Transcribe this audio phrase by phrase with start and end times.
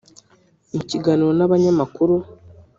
[0.69, 2.15] mu ikiganiro n’abanyamakuru